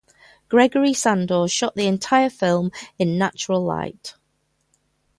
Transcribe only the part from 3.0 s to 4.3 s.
natural light.